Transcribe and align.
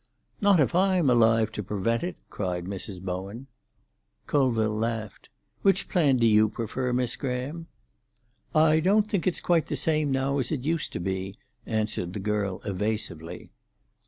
"Not 0.41 0.59
if 0.59 0.73
I'm 0.73 1.11
alive 1.11 1.51
to 1.51 1.61
prevent 1.61 2.01
it," 2.01 2.15
cried 2.31 2.65
Mrs. 2.65 2.99
Bowen. 2.99 3.45
Colville 4.25 4.75
laughed. 4.75 5.29
"Which 5.61 5.87
plan 5.89 6.17
do 6.17 6.25
you 6.25 6.49
prefer, 6.49 6.91
Miss 6.91 7.15
Graham?" 7.15 7.67
"I 8.55 8.79
don't 8.79 9.07
think 9.07 9.27
it's 9.27 9.39
quite 9.41 9.67
the 9.67 9.75
same 9.75 10.11
now 10.11 10.39
as 10.39 10.51
it 10.51 10.63
used 10.65 10.91
to 10.93 10.99
be," 10.99 11.35
answered 11.67 12.13
the 12.13 12.19
girl 12.19 12.61
evasively. 12.65 13.51